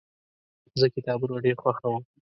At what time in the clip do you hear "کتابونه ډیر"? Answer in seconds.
0.95-1.55